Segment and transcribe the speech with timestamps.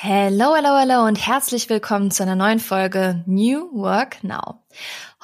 [0.00, 4.62] Hello, hello, hello und herzlich willkommen zu einer neuen Folge New Work Now.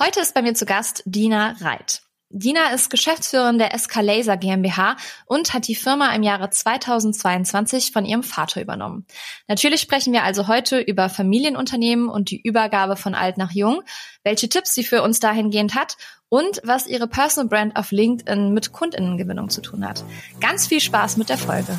[0.00, 2.02] Heute ist bei mir zu Gast Dina Reit.
[2.28, 8.04] Dina ist Geschäftsführerin der SK Laser GmbH und hat die Firma im Jahre 2022 von
[8.04, 9.06] ihrem Vater übernommen.
[9.46, 13.80] Natürlich sprechen wir also heute über Familienunternehmen und die Übergabe von alt nach jung,
[14.24, 15.96] welche Tipps sie für uns dahingehend hat
[16.28, 20.02] und was ihre Personal Brand auf LinkedIn mit Kundinnengewinnung zu tun hat.
[20.40, 21.78] Ganz viel Spaß mit der Folge.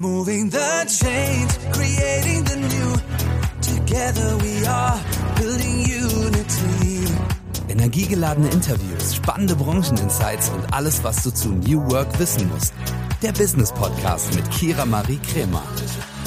[0.00, 2.94] Moving the change, creating the new.
[3.60, 4.96] Together we are
[5.34, 7.12] building unity.
[7.68, 12.74] Energiegeladene Interviews, spannende Brancheninsights und alles, was du zu New Work wissen musst.
[13.22, 15.64] Der Business Podcast mit Kira Marie Kremer.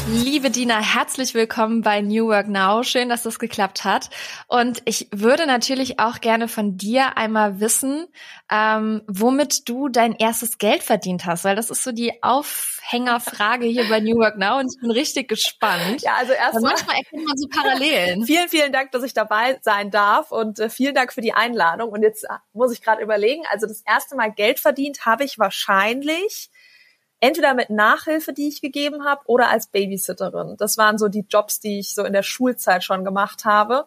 [0.08, 2.82] Liebe Dina, herzlich willkommen bei New Work Now.
[2.82, 4.10] Schön, dass das geklappt hat.
[4.48, 8.08] Und ich würde natürlich auch gerne von dir einmal wissen,
[8.52, 13.88] ähm, womit du dein erstes Geld verdient hast, weil das ist so die Aufhängerfrage hier
[13.90, 16.02] bei New Work Now und ich bin richtig gespannt.
[16.02, 16.74] Ja, also erstmal.
[16.74, 18.26] Manchmal erkennt man so Parallelen.
[18.26, 21.90] vielen, vielen Dank, dass ich dabei sein darf und äh, vielen Dank für die Einladung.
[21.90, 25.38] Und jetzt äh, muss ich gerade überlegen, also das erste Mal Geld verdient habe ich
[25.38, 26.50] wahrscheinlich
[27.22, 30.58] entweder mit Nachhilfe, die ich gegeben habe, oder als Babysitterin.
[30.58, 33.86] Das waren so die Jobs, die ich so in der Schulzeit schon gemacht habe.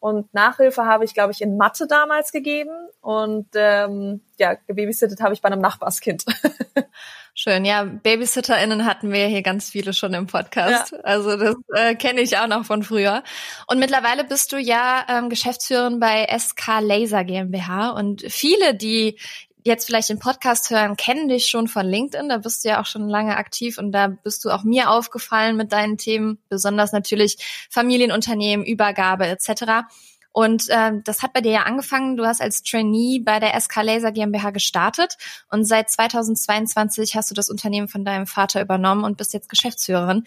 [0.00, 2.70] Und Nachhilfe habe ich, glaube ich, in Mathe damals gegeben.
[3.00, 6.24] Und ähm, ja, gebabysittet habe ich bei einem Nachbarskind.
[7.34, 10.90] Schön, ja, BabysitterInnen hatten wir hier ganz viele schon im Podcast.
[10.90, 10.98] Ja.
[11.04, 13.22] Also das äh, kenne ich auch noch von früher.
[13.68, 17.90] Und mittlerweile bist du ja ähm, Geschäftsführerin bei SK Laser GmbH.
[17.90, 19.18] Und viele, die
[19.64, 22.28] jetzt vielleicht den Podcast hören, kennen dich schon von LinkedIn.
[22.28, 25.56] Da bist du ja auch schon lange aktiv und da bist du auch mir aufgefallen
[25.56, 27.36] mit deinen Themen, besonders natürlich
[27.70, 29.86] Familienunternehmen, Übergabe etc.
[30.32, 32.16] Und ähm, das hat bei dir ja angefangen.
[32.16, 35.16] Du hast als Trainee bei der SK Laser GmbH gestartet
[35.50, 40.24] und seit 2022 hast du das Unternehmen von deinem Vater übernommen und bist jetzt Geschäftsführerin.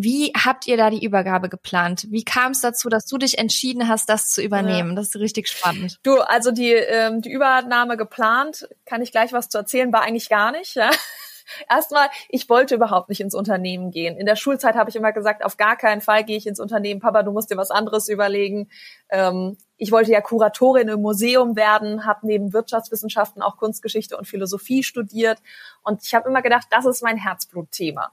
[0.00, 2.06] Wie habt ihr da die Übergabe geplant?
[2.10, 4.90] Wie kam es dazu, dass du dich entschieden hast, das zu übernehmen?
[4.90, 4.94] Ja.
[4.94, 5.98] Das ist richtig spannend.
[6.04, 10.28] Du, also die, ähm, die Übernahme geplant, kann ich gleich was zu erzählen, war eigentlich
[10.28, 10.76] gar nicht.
[10.76, 10.92] Ja.
[11.68, 14.16] Erstmal, ich wollte überhaupt nicht ins Unternehmen gehen.
[14.16, 17.00] In der Schulzeit habe ich immer gesagt, auf gar keinen Fall gehe ich ins Unternehmen.
[17.00, 18.68] Papa, du musst dir was anderes überlegen.
[19.08, 24.84] Ähm, ich wollte ja Kuratorin im Museum werden, habe neben Wirtschaftswissenschaften auch Kunstgeschichte und Philosophie
[24.84, 25.38] studiert.
[25.82, 28.12] Und ich habe immer gedacht, das ist mein Herzblutthema.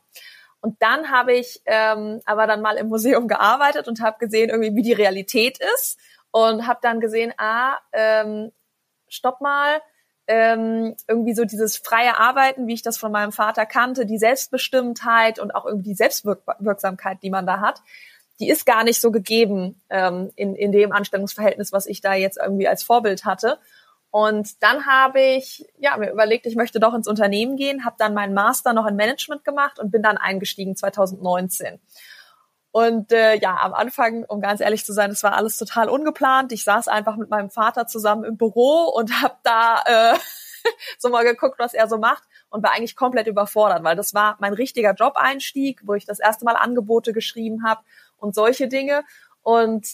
[0.66, 4.76] Und dann habe ich ähm, aber dann mal im Museum gearbeitet und habe gesehen, irgendwie,
[4.76, 6.00] wie die Realität ist.
[6.32, 8.52] Und habe dann gesehen, ah, ähm,
[9.08, 9.80] stopp mal,
[10.26, 15.38] ähm, irgendwie so dieses freie Arbeiten, wie ich das von meinem Vater kannte, die Selbstbestimmtheit
[15.38, 17.84] und auch irgendwie die Selbstwirksamkeit, die man da hat,
[18.40, 22.40] die ist gar nicht so gegeben ähm, in, in dem Anstellungsverhältnis, was ich da jetzt
[22.42, 23.60] irgendwie als Vorbild hatte.
[24.12, 28.14] Und dann habe ich ja mir überlegt, ich möchte doch ins Unternehmen gehen, habe dann
[28.14, 31.80] meinen Master noch in Management gemacht und bin dann eingestiegen 2019.
[32.76, 36.52] Und äh, ja, am Anfang, um ganz ehrlich zu sein, es war alles total ungeplant.
[36.52, 40.18] Ich saß einfach mit meinem Vater zusammen im Büro und habe da äh,
[40.98, 44.36] so mal geguckt, was er so macht und war eigentlich komplett überfordert, weil das war
[44.40, 47.82] mein richtiger Job-Einstieg, wo ich das erste Mal Angebote geschrieben habe
[48.18, 49.04] und solche Dinge.
[49.42, 49.88] Und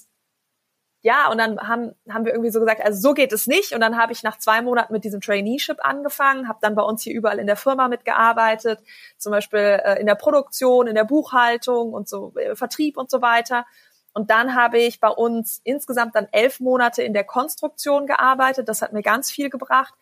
[1.03, 3.73] ja, und dann haben, haben wir irgendwie so gesagt, also so geht es nicht.
[3.73, 7.01] Und dann habe ich nach zwei Monaten mit diesem Traineeship angefangen, habe dann bei uns
[7.01, 8.79] hier überall in der Firma mitgearbeitet,
[9.17, 13.21] zum Beispiel äh, in der Produktion, in der Buchhaltung und so äh, Vertrieb und so
[13.21, 13.65] weiter.
[14.13, 18.69] Und dann habe ich bei uns insgesamt dann elf Monate in der Konstruktion gearbeitet.
[18.69, 19.93] Das hat mir ganz viel gebracht.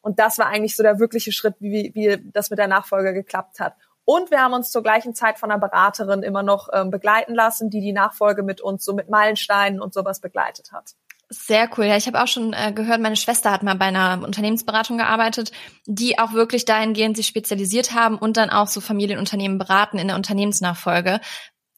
[0.00, 3.60] Und das war eigentlich so der wirkliche Schritt, wie, wie das mit der Nachfolge geklappt
[3.60, 3.76] hat.
[4.04, 7.70] Und wir haben uns zur gleichen Zeit von einer Beraterin immer noch ähm, begleiten lassen,
[7.70, 10.94] die die Nachfolge mit uns so mit Meilensteinen und sowas begleitet hat.
[11.32, 11.86] Sehr cool.
[11.86, 15.50] Ja, ich habe auch schon äh, gehört, meine Schwester hat mal bei einer Unternehmensberatung gearbeitet,
[15.86, 20.16] die auch wirklich dahingehend sich spezialisiert haben und dann auch so Familienunternehmen beraten in der
[20.16, 21.20] Unternehmensnachfolge,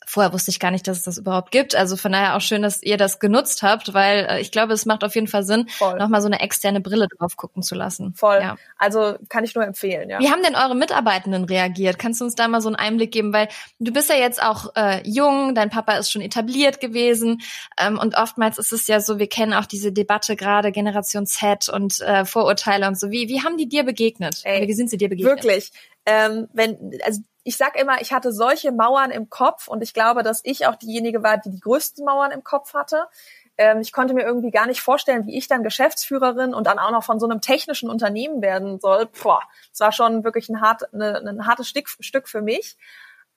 [0.06, 1.75] vorher wusste ich gar nicht, dass es das überhaupt gibt.
[1.75, 4.87] Also von daher auch schön, dass ihr das genutzt habt, weil äh, ich glaube, es
[4.87, 5.98] macht auf jeden Fall Sinn, Voll.
[5.98, 8.15] nochmal so eine externe Brille drauf gucken zu lassen.
[8.15, 8.38] Voll.
[8.41, 8.56] Ja.
[8.76, 10.20] Also kann ich nur empfehlen, ja.
[10.20, 11.98] Wie haben denn eure Mitarbeitenden reagiert?
[11.98, 13.32] Kannst du uns da mal so einen Einblick geben?
[13.32, 13.48] Weil
[13.78, 17.42] du bist ja jetzt auch äh, jung, dein Papa ist schon etabliert gewesen
[17.78, 21.68] ähm, und oftmals ist es ja so, wir kennen auch diese Debatte gerade Generation Z
[21.68, 23.10] und äh, Vorurteile und so.
[23.10, 24.41] Wie, wie haben die dir begegnet?
[24.45, 25.36] Ey, wie sind sie dir begegnet?
[25.36, 25.71] Wirklich.
[26.06, 30.22] Ähm, wenn, also ich sag immer, ich hatte solche Mauern im Kopf und ich glaube,
[30.22, 33.06] dass ich auch diejenige war, die die größten Mauern im Kopf hatte.
[33.56, 36.91] Ähm, ich konnte mir irgendwie gar nicht vorstellen, wie ich dann Geschäftsführerin und dann auch
[36.91, 39.06] noch von so einem technischen Unternehmen werden soll.
[39.22, 42.76] Boah, das war schon wirklich ein, hart, eine, ein hartes Stück, Stück für mich.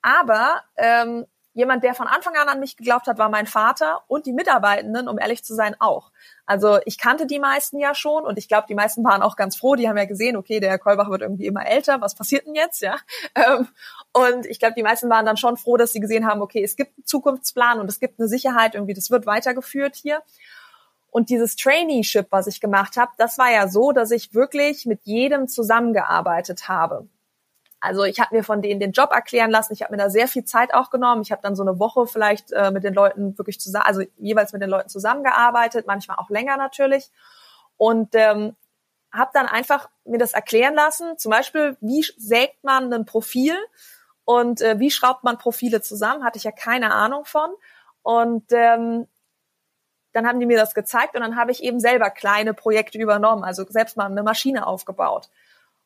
[0.00, 1.26] Aber ähm,
[1.58, 5.08] jemand, der von Anfang an an mich geglaubt hat, war mein Vater und die Mitarbeitenden,
[5.08, 6.12] um ehrlich zu sein, auch.
[6.46, 9.56] Also ich kannte die meisten ja schon und ich glaube, die meisten waren auch ganz
[9.56, 9.74] froh.
[9.74, 12.00] Die haben ja gesehen, okay, der Herr Kolbach wird irgendwie immer älter.
[12.00, 12.96] Was passiert denn jetzt, ja?
[14.12, 16.76] Und ich glaube, die meisten waren dann schon froh, dass sie gesehen haben, okay, es
[16.76, 20.22] gibt einen Zukunftsplan und es gibt eine Sicherheit, irgendwie, das wird weitergeführt hier.
[21.10, 25.00] Und dieses Traineeship, was ich gemacht habe, das war ja so, dass ich wirklich mit
[25.04, 27.08] jedem zusammengearbeitet habe.
[27.80, 29.72] Also ich habe mir von denen den Job erklären lassen.
[29.72, 31.22] Ich habe mir da sehr viel Zeit auch genommen.
[31.22, 34.52] Ich habe dann so eine Woche vielleicht äh, mit den Leuten wirklich zusammen, also jeweils
[34.52, 37.10] mit den Leuten zusammengearbeitet, manchmal auch länger natürlich.
[37.76, 38.56] Und ähm,
[39.12, 41.16] habe dann einfach mir das erklären lassen.
[41.18, 43.54] Zum Beispiel, wie sägt man ein Profil
[44.28, 46.22] und äh, wie schraubt man Profile zusammen?
[46.22, 47.48] Hatte ich ja keine Ahnung von.
[48.02, 49.06] Und ähm,
[50.12, 53.42] dann haben die mir das gezeigt und dann habe ich eben selber kleine Projekte übernommen,
[53.42, 55.30] also selbst mal eine Maschine aufgebaut.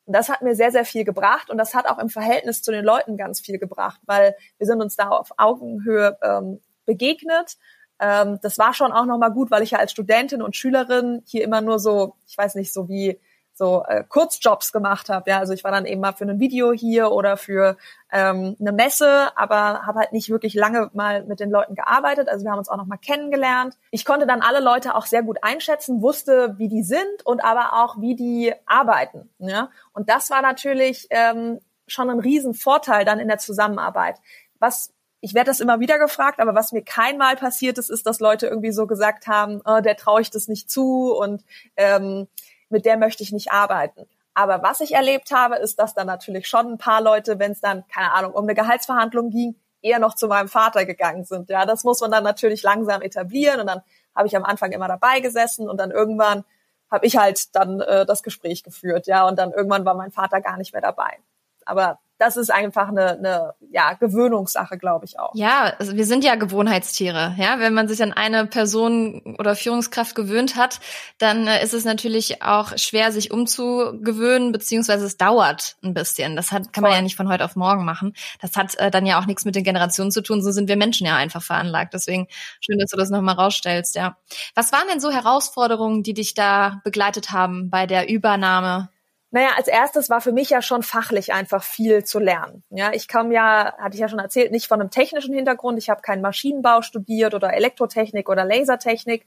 [0.03, 2.73] Und das hat mir sehr, sehr viel gebracht und das hat auch im Verhältnis zu
[2.73, 7.55] den Leuten ganz viel gebracht, weil wir sind uns da auf Augenhöhe ähm, begegnet.
[7.99, 11.45] Ähm, das war schon auch nochmal gut, weil ich ja als Studentin und Schülerin hier
[11.45, 13.17] immer nur so, ich weiß nicht, so wie
[13.53, 15.29] so äh, Kurzjobs gemacht habe.
[15.29, 17.77] Ja, also ich war dann eben mal für ein Video hier oder für
[18.11, 22.29] ähm, eine Messe, aber habe halt nicht wirklich lange mal mit den Leuten gearbeitet.
[22.29, 23.77] Also wir haben uns auch noch mal kennengelernt.
[23.91, 27.83] Ich konnte dann alle Leute auch sehr gut einschätzen, wusste, wie die sind und aber
[27.83, 29.29] auch, wie die arbeiten.
[29.37, 34.17] Ja, und das war natürlich ähm, schon ein Riesenvorteil dann in der Zusammenarbeit.
[34.59, 38.19] Was ich werde das immer wieder gefragt, aber was mir keinmal passiert ist, ist, dass
[38.19, 41.45] Leute irgendwie so gesagt haben, oh, der traue ich das nicht zu und
[41.77, 42.27] ähm,
[42.73, 44.05] mit der möchte ich nicht arbeiten.
[44.33, 47.61] Aber was ich erlebt habe, ist, dass dann natürlich schon ein paar Leute, wenn es
[47.61, 51.49] dann, keine Ahnung, um eine Gehaltsverhandlung ging, eher noch zu meinem Vater gegangen sind.
[51.49, 53.81] Ja, das muss man dann natürlich langsam etablieren und dann
[54.15, 56.43] habe ich am Anfang immer dabei gesessen und dann irgendwann
[56.89, 60.41] habe ich halt dann äh, das Gespräch geführt, ja, und dann irgendwann war mein Vater
[60.41, 61.19] gar nicht mehr dabei.
[61.65, 65.31] Aber das ist einfach eine, eine ja, Gewöhnungssache, glaube ich auch.
[65.35, 67.35] Ja, also wir sind ja Gewohnheitstiere.
[67.37, 70.79] Ja, wenn man sich an eine Person oder Führungskraft gewöhnt hat,
[71.17, 76.37] dann äh, ist es natürlich auch schwer, sich umzugewöhnen, beziehungsweise es dauert ein bisschen.
[76.37, 78.13] Das hat, kann man ja nicht von heute auf morgen machen.
[78.41, 80.41] Das hat äh, dann ja auch nichts mit den Generationen zu tun.
[80.41, 81.93] So sind wir Menschen ja einfach veranlagt.
[81.93, 82.27] Deswegen
[82.61, 83.95] schön, dass du das nochmal rausstellst.
[83.95, 84.15] Ja.
[84.55, 88.92] Was waren denn so Herausforderungen, die dich da begleitet haben bei der Übernahme
[89.33, 92.63] naja, als erstes war für mich ja schon fachlich einfach viel zu lernen.
[92.69, 95.79] Ja, ich komme ja, hatte ich ja schon erzählt, nicht von einem technischen Hintergrund.
[95.79, 99.25] Ich habe keinen Maschinenbau studiert oder Elektrotechnik oder Lasertechnik.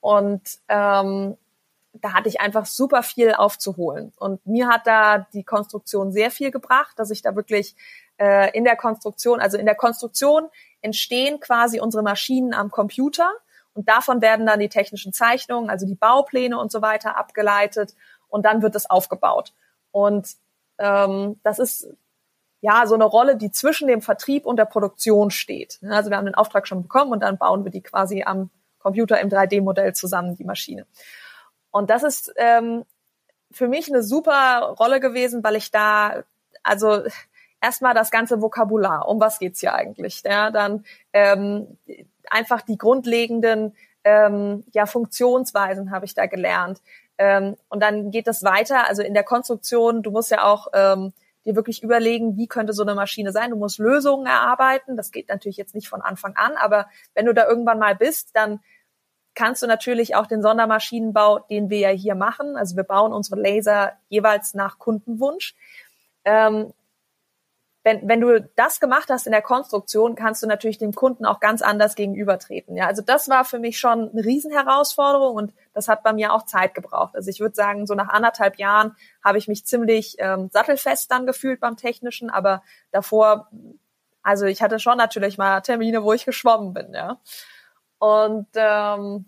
[0.00, 1.36] Und ähm,
[1.92, 4.12] da hatte ich einfach super viel aufzuholen.
[4.18, 7.76] Und mir hat da die Konstruktion sehr viel gebracht, dass ich da wirklich
[8.18, 10.48] äh, in der Konstruktion, also in der Konstruktion
[10.82, 13.30] entstehen quasi unsere Maschinen am Computer.
[13.72, 17.94] Und davon werden dann die technischen Zeichnungen, also die Baupläne und so weiter abgeleitet
[18.34, 19.52] und dann wird es aufgebaut.
[19.92, 20.28] Und
[20.78, 21.88] ähm, das ist
[22.60, 25.78] ja so eine Rolle, die zwischen dem Vertrieb und der Produktion steht.
[25.88, 28.50] Also wir haben den Auftrag schon bekommen und dann bauen wir die quasi am
[28.80, 30.84] Computer im 3D-Modell zusammen, die Maschine.
[31.70, 32.84] Und das ist ähm,
[33.52, 36.24] für mich eine super Rolle gewesen, weil ich da,
[36.64, 37.02] also
[37.62, 40.22] erstmal das ganze Vokabular, um was geht's hier eigentlich?
[40.24, 41.78] Ja, dann ähm,
[42.28, 46.80] einfach die grundlegenden ähm, ja, Funktionsweisen habe ich da gelernt.
[47.18, 48.88] Ähm, und dann geht das weiter.
[48.88, 51.12] Also in der Konstruktion, du musst ja auch ähm,
[51.44, 53.50] dir wirklich überlegen, wie könnte so eine Maschine sein.
[53.50, 54.96] Du musst Lösungen erarbeiten.
[54.96, 58.30] Das geht natürlich jetzt nicht von Anfang an, aber wenn du da irgendwann mal bist,
[58.34, 58.60] dann
[59.34, 62.56] kannst du natürlich auch den Sondermaschinenbau, den wir ja hier machen.
[62.56, 65.54] Also wir bauen unsere Laser jeweils nach Kundenwunsch.
[66.24, 66.72] Ähm,
[67.84, 71.38] wenn, wenn du das gemacht hast in der Konstruktion, kannst du natürlich dem Kunden auch
[71.38, 72.76] ganz anders gegenübertreten.
[72.76, 76.46] Ja, also das war für mich schon eine Riesenherausforderung und das hat bei mir auch
[76.46, 77.14] Zeit gebraucht.
[77.14, 81.26] Also ich würde sagen, so nach anderthalb Jahren habe ich mich ziemlich ähm, sattelfest dann
[81.26, 83.50] gefühlt beim Technischen, aber davor,
[84.22, 87.20] also ich hatte schon natürlich mal Termine, wo ich geschwommen bin, ja.
[87.98, 89.26] Und ähm,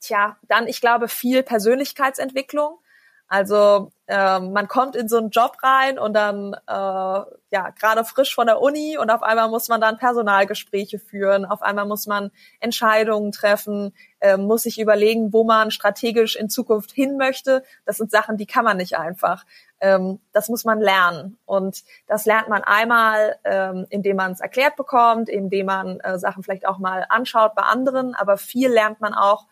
[0.00, 2.78] tja, dann, ich glaube, viel Persönlichkeitsentwicklung.
[3.28, 8.32] Also ähm, man kommt in so einen Job rein und dann äh, ja gerade frisch
[8.32, 12.30] von der Uni und auf einmal muss man dann Personalgespräche führen, auf einmal muss man
[12.60, 17.64] Entscheidungen treffen, äh, muss sich überlegen, wo man strategisch in Zukunft hin möchte.
[17.84, 19.44] Das sind Sachen, die kann man nicht einfach.
[19.80, 24.76] Ähm, das muss man lernen und das lernt man einmal, ähm, indem man es erklärt
[24.76, 29.14] bekommt, indem man äh, Sachen vielleicht auch mal anschaut bei anderen, aber viel lernt man
[29.14, 29.46] auch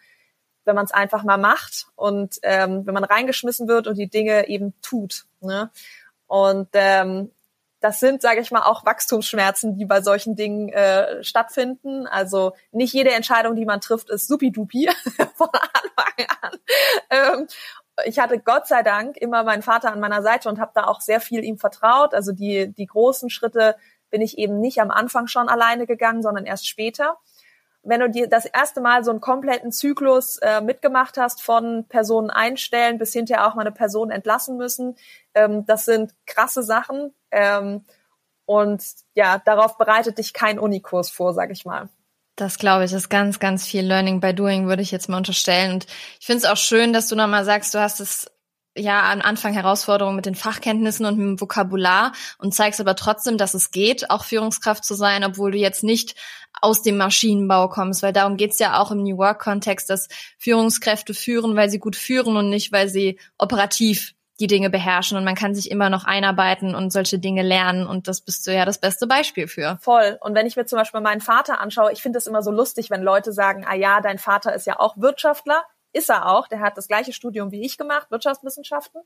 [0.65, 4.49] wenn man es einfach mal macht und ähm, wenn man reingeschmissen wird und die Dinge
[4.49, 5.27] eben tut.
[5.41, 5.71] Ne?
[6.27, 7.31] Und ähm,
[7.81, 12.07] das sind, sage ich mal, auch Wachstumsschmerzen, die bei solchen Dingen äh, stattfinden.
[12.07, 14.89] Also nicht jede Entscheidung, die man trifft, ist supidupi
[15.35, 16.59] von Anfang an.
[17.11, 17.47] Ähm,
[18.07, 21.03] ich hatte Gott sei Dank immer meinen Vater an meiner Seite und habe da auch
[21.03, 22.15] sehr viel ihm vertraut.
[22.15, 23.77] Also die, die großen Schritte
[24.11, 27.19] bin ich eben nicht am Anfang schon alleine gegangen, sondern erst später
[27.85, 32.31] wenn du dir das erste Mal so einen kompletten Zyklus äh, mitgemacht hast von Personen
[32.31, 34.97] einstellen bis hinterher auch mal eine Person entlassen müssen,
[35.35, 37.13] ähm, das sind krasse Sachen.
[37.31, 37.85] Ähm,
[38.47, 41.89] Und ja, darauf bereitet dich kein Unikurs vor, sag ich mal.
[42.37, 45.73] Das glaube ich, ist ganz, ganz viel Learning by Doing, würde ich jetzt mal unterstellen.
[45.75, 45.87] Und
[46.21, 48.31] ich finde es auch schön, dass du nochmal sagst, du hast es
[48.77, 53.55] ja am Anfang Herausforderungen mit den Fachkenntnissen und dem Vokabular und zeigst aber trotzdem, dass
[53.55, 56.15] es geht, auch Führungskraft zu sein, obwohl du jetzt nicht
[56.61, 61.57] aus dem Maschinenbau kommst, weil darum geht's ja auch im New Work-Kontext, dass Führungskräfte führen,
[61.57, 65.55] weil sie gut führen und nicht, weil sie operativ die Dinge beherrschen und man kann
[65.55, 69.07] sich immer noch einarbeiten und solche Dinge lernen und das bist du ja das beste
[69.07, 69.79] Beispiel für.
[69.81, 70.19] Voll.
[70.21, 72.91] Und wenn ich mir zum Beispiel meinen Vater anschaue, ich finde es immer so lustig,
[72.91, 75.63] wenn Leute sagen, ah ja, dein Vater ist ja auch Wirtschaftler.
[75.95, 76.47] Ist er auch.
[76.49, 79.01] Der hat das gleiche Studium wie ich gemacht, Wirtschaftswissenschaften.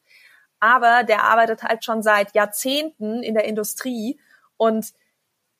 [0.58, 4.18] Aber der arbeitet halt schon seit Jahrzehnten in der Industrie
[4.56, 4.92] und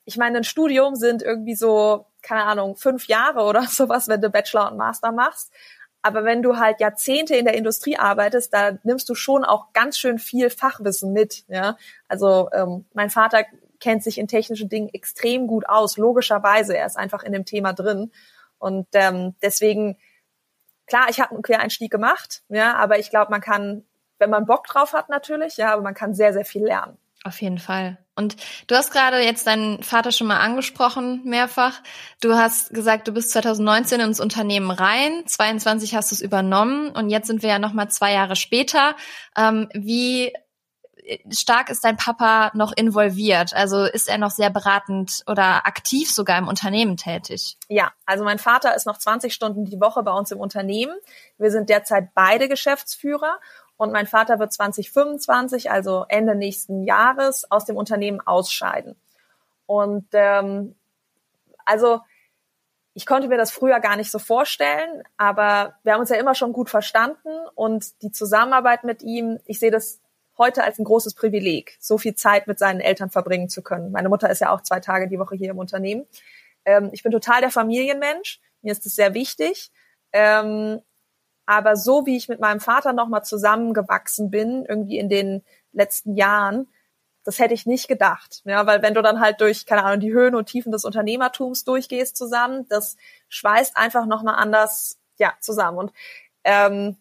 [0.09, 4.31] ich meine, ein Studium sind irgendwie so, keine Ahnung, fünf Jahre oder sowas, wenn du
[4.31, 5.53] Bachelor und Master machst.
[6.01, 9.99] Aber wenn du halt Jahrzehnte in der Industrie arbeitest, da nimmst du schon auch ganz
[9.99, 11.45] schön viel Fachwissen mit.
[11.49, 11.77] Ja,
[12.09, 13.45] also ähm, mein Vater
[13.81, 16.75] kennt sich in technischen Dingen extrem gut aus, logischerweise.
[16.75, 18.11] Er ist einfach in dem Thema drin
[18.59, 19.99] und ähm, deswegen
[20.89, 23.85] klar, ich habe einen Quereinstieg gemacht, ja, aber ich glaube, man kann,
[24.19, 26.99] wenn man Bock drauf hat, natürlich, ja, aber man kann sehr, sehr viel lernen.
[27.25, 27.99] Auf jeden Fall.
[28.15, 28.37] Und
[28.69, 31.81] du hast gerade jetzt deinen Vater schon mal angesprochen, mehrfach.
[32.21, 37.11] Du hast gesagt, du bist 2019 ins Unternehmen rein, 22 hast du es übernommen und
[37.11, 38.97] jetzt sind wir ja noch mal zwei Jahre später.
[39.37, 40.33] Ähm, wie
[41.31, 43.55] stark ist dein Papa noch involviert?
[43.55, 47.57] Also ist er noch sehr beratend oder aktiv sogar im Unternehmen tätig?
[47.69, 50.95] Ja, also mein Vater ist noch 20 Stunden die Woche bei uns im Unternehmen.
[51.39, 53.39] Wir sind derzeit beide Geschäftsführer
[53.77, 58.97] und mein Vater wird 2025, also Ende nächsten Jahres, aus dem Unternehmen ausscheiden.
[59.67, 60.75] Und ähm,
[61.65, 62.01] also
[62.95, 66.35] ich konnte mir das früher gar nicht so vorstellen, aber wir haben uns ja immer
[66.35, 70.01] schon gut verstanden und die Zusammenarbeit mit ihm, ich sehe das
[70.39, 73.91] heute als ein großes Privileg, so viel Zeit mit seinen Eltern verbringen zu können.
[73.93, 76.07] Meine Mutter ist ja auch zwei Tage die Woche hier im Unternehmen.
[76.65, 79.71] Ähm, ich bin total der Familienmensch, mir ist es sehr wichtig.
[80.13, 80.81] Ähm,
[81.47, 85.43] aber so wie ich mit meinem Vater nochmal zusammengewachsen bin, irgendwie in den
[85.73, 86.69] letzten Jahren,
[87.25, 88.43] das hätte ich nicht gedacht.
[88.45, 91.65] Ja, weil wenn du dann halt durch, keine Ahnung, die Höhen und Tiefen des Unternehmertums
[91.65, 92.97] durchgehst zusammen, das
[93.29, 95.79] schweißt einfach nochmal anders, ja, zusammen.
[95.79, 95.93] Und
[96.45, 96.97] ähm,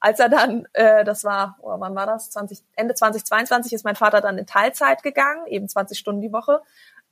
[0.00, 2.30] als er dann, äh, das war, oh, wann war das?
[2.30, 6.62] 20, Ende 2022 ist mein Vater dann in Teilzeit gegangen, eben 20 Stunden die Woche.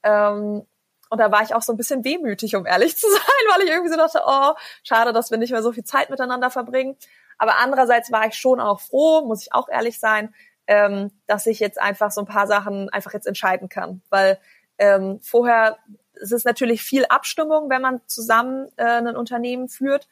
[0.03, 0.67] Ähm,
[1.11, 3.21] und da war ich auch so ein bisschen wehmütig, um ehrlich zu sein,
[3.55, 6.51] weil ich irgendwie so dachte, oh, schade, dass wir nicht mehr so viel Zeit miteinander
[6.51, 6.97] verbringen.
[7.37, 10.35] Aber andererseits war ich schon auch froh, muss ich auch ehrlich sein,
[10.67, 14.03] ähm, dass ich jetzt einfach so ein paar Sachen einfach jetzt entscheiden kann.
[14.11, 14.39] Weil
[14.79, 15.79] ähm, vorher
[16.21, 20.09] es ist natürlich viel Abstimmung, wenn man zusammen äh, ein Unternehmen führt.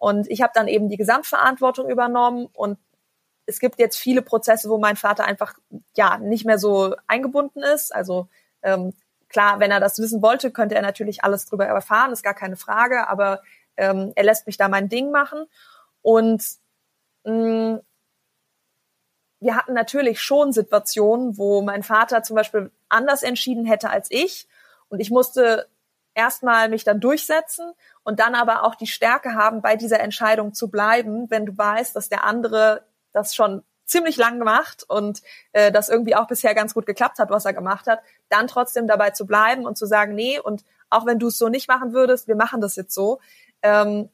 [0.00, 2.76] Und ich habe dann eben die Gesamtverantwortung übernommen und
[3.46, 5.54] es gibt jetzt viele Prozesse, wo mein Vater einfach
[5.96, 7.94] ja nicht mehr so eingebunden ist.
[7.94, 8.28] Also
[8.62, 8.92] ähm,
[9.30, 12.56] Klar, wenn er das wissen wollte, könnte er natürlich alles drüber erfahren, ist gar keine
[12.56, 13.42] Frage, aber
[13.76, 15.46] ähm, er lässt mich da mein Ding machen.
[16.02, 16.44] Und
[17.24, 17.80] mh, mm,
[19.42, 24.48] wir hatten natürlich schon Situationen, wo mein Vater zum Beispiel anders entschieden hätte als ich.
[24.88, 25.68] Und ich musste
[26.20, 27.72] erstmal mich dann durchsetzen
[28.02, 31.96] und dann aber auch die Stärke haben, bei dieser Entscheidung zu bleiben, wenn du weißt,
[31.96, 35.22] dass der andere das schon ziemlich lang gemacht und
[35.52, 38.86] äh, das irgendwie auch bisher ganz gut geklappt hat, was er gemacht hat, dann trotzdem
[38.86, 41.92] dabei zu bleiben und zu sagen, nee, und auch wenn du es so nicht machen
[41.92, 43.18] würdest, wir machen das jetzt so.
[43.62, 44.10] Ähm,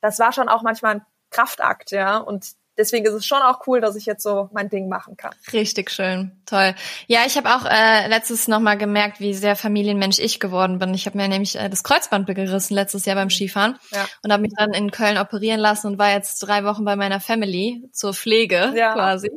[0.00, 2.18] das war schon auch manchmal ein Kraftakt, ja.
[2.18, 5.32] Und deswegen ist es schon auch cool, dass ich jetzt so mein Ding machen kann.
[5.52, 6.74] Richtig schön, toll.
[7.08, 10.94] Ja, ich habe auch äh, letztes noch mal gemerkt, wie sehr Familienmensch ich geworden bin.
[10.94, 14.06] Ich habe mir nämlich äh, das Kreuzband gerissen letztes Jahr beim Skifahren ja.
[14.22, 17.20] und habe mich dann in Köln operieren lassen und war jetzt drei Wochen bei meiner
[17.20, 18.94] Family zur Pflege ja.
[18.94, 19.30] quasi.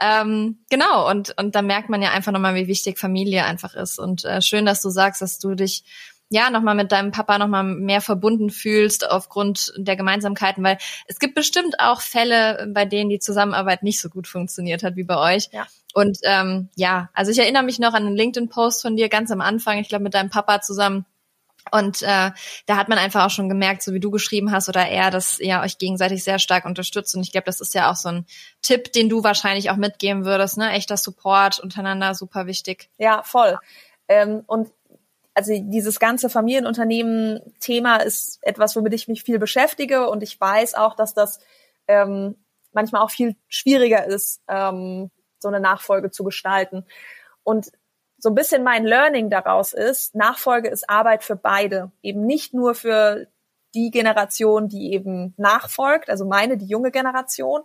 [0.00, 3.74] Ähm, genau und und da merkt man ja einfach noch mal, wie wichtig Familie einfach
[3.74, 5.84] ist und äh, schön, dass du sagst, dass du dich
[6.30, 11.34] ja, nochmal mit deinem Papa nochmal mehr verbunden fühlst aufgrund der Gemeinsamkeiten, weil es gibt
[11.34, 15.48] bestimmt auch Fälle, bei denen die Zusammenarbeit nicht so gut funktioniert hat wie bei euch.
[15.52, 15.66] Ja.
[15.94, 19.40] Und ähm, ja, also ich erinnere mich noch an einen LinkedIn-Post von dir ganz am
[19.40, 21.06] Anfang, ich glaube mit deinem Papa zusammen.
[21.70, 22.30] Und äh,
[22.66, 25.38] da hat man einfach auch schon gemerkt, so wie du geschrieben hast oder er, dass
[25.38, 27.14] ihr euch gegenseitig sehr stark unterstützt.
[27.14, 28.26] Und ich glaube, das ist ja auch so ein
[28.62, 30.70] Tipp, den du wahrscheinlich auch mitgeben würdest, ne?
[30.72, 32.88] Echter Support untereinander, super wichtig.
[32.96, 33.58] Ja, voll.
[34.08, 34.70] Ähm, und
[35.38, 40.96] also dieses ganze Familienunternehmen-Thema ist etwas, womit ich mich viel beschäftige und ich weiß auch,
[40.96, 41.38] dass das
[41.86, 42.34] ähm,
[42.72, 46.84] manchmal auch viel schwieriger ist, ähm, so eine Nachfolge zu gestalten.
[47.44, 47.70] Und
[48.18, 52.74] so ein bisschen mein Learning daraus ist, Nachfolge ist Arbeit für beide, eben nicht nur
[52.74, 53.28] für
[53.76, 57.62] die Generation, die eben nachfolgt, also meine, die junge Generation.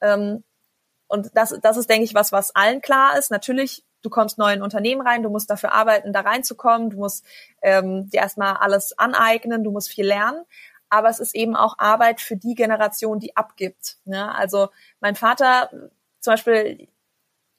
[0.00, 0.42] Ähm,
[1.06, 3.30] und das, das ist, denke ich, was, was allen klar ist.
[3.30, 7.24] Natürlich du kommst neu in Unternehmen rein, du musst dafür arbeiten, da reinzukommen, du musst
[7.62, 10.44] ähm, dir erstmal alles aneignen, du musst viel lernen.
[10.90, 13.96] Aber es ist eben auch Arbeit für die Generation, die abgibt.
[14.04, 14.34] Ne?
[14.34, 14.68] Also
[15.00, 15.70] mein Vater
[16.20, 16.88] zum Beispiel,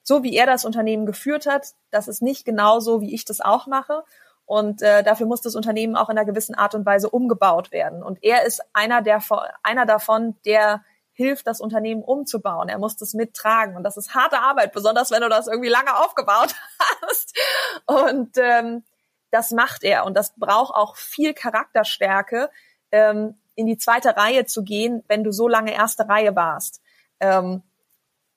[0.04, 3.66] so wie er das Unternehmen geführt hat, das ist nicht genauso, wie ich das auch
[3.66, 4.04] mache.
[4.46, 8.02] Und äh, dafür muss das Unternehmen auch in einer gewissen Art und Weise umgebaut werden.
[8.02, 9.22] Und er ist einer der
[9.62, 10.84] einer davon, der
[11.14, 12.68] hilft, das Unternehmen umzubauen.
[12.68, 13.76] Er muss das mittragen.
[13.76, 16.54] Und das ist harte Arbeit, besonders wenn du das irgendwie lange aufgebaut
[17.02, 17.38] hast.
[17.86, 18.84] Und ähm,
[19.30, 20.04] das macht er.
[20.04, 22.50] Und das braucht auch viel Charakterstärke,
[22.92, 26.82] ähm, in die zweite Reihe zu gehen, wenn du so lange erste Reihe warst.
[27.20, 27.62] Ähm,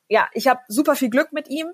[0.08, 1.72] ja, ich habe super viel Glück mit ihm.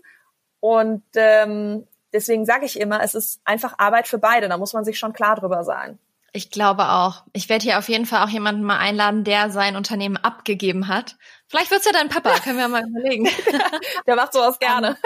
[0.62, 4.48] Und ähm, deswegen sage ich immer, es ist einfach Arbeit für beide.
[4.48, 6.00] Da muss man sich schon klar drüber sein.
[6.36, 7.24] Ich glaube auch.
[7.34, 11.16] Ich werde hier auf jeden Fall auch jemanden mal einladen, der sein Unternehmen abgegeben hat.
[11.48, 13.30] Vielleicht wird's ja dein Papa, können wir mal überlegen.
[14.08, 14.98] der macht sowas gerne.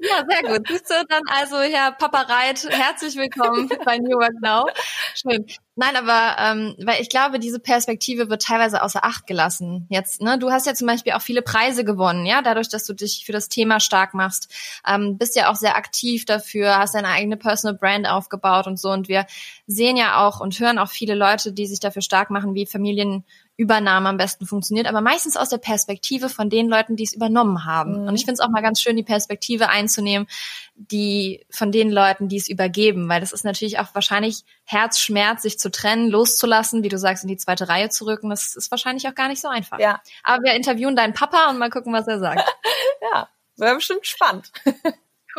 [0.00, 0.66] Ja, sehr gut.
[0.68, 4.66] Siehst du dann also, Herr Papa Reit, herzlich willkommen bei New Work Now.
[5.14, 5.46] Schön.
[5.76, 9.86] Nein, aber ähm, weil ich glaube, diese Perspektive wird teilweise außer Acht gelassen.
[9.90, 12.92] Jetzt, ne, du hast ja zum Beispiel auch viele Preise gewonnen, ja, dadurch, dass du
[12.94, 14.52] dich für das Thema stark machst,
[14.86, 18.90] ähm, bist ja auch sehr aktiv dafür, hast deine eigene Personal Brand aufgebaut und so.
[18.90, 19.26] Und wir
[19.66, 23.24] sehen ja auch und hören auch viele Leute, die sich dafür stark machen, wie Familien
[23.56, 27.64] Übernahme am besten funktioniert, aber meistens aus der Perspektive von den Leuten, die es übernommen
[27.64, 28.02] haben.
[28.02, 28.08] Mhm.
[28.08, 30.26] Und ich finde es auch mal ganz schön, die Perspektive einzunehmen,
[30.74, 35.58] die von den Leuten, die es übergeben, weil das ist natürlich auch wahrscheinlich Herzschmerz, sich
[35.64, 38.28] zu trennen, loszulassen, wie du sagst, in die zweite Reihe zu rücken.
[38.28, 39.78] Das ist wahrscheinlich auch gar nicht so einfach.
[39.78, 40.02] Ja.
[40.22, 42.44] Aber wir interviewen deinen Papa und mal gucken, was er sagt.
[43.14, 44.52] ja, wäre bestimmt spannend.